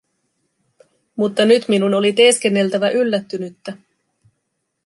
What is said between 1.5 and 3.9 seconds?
minun oli teeskenneltävä yllättynyttä.